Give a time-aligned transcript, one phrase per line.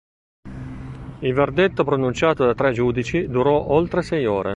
[1.19, 4.49] Il verdetto, pronunciato da tre giudici, durò oltre sei ore.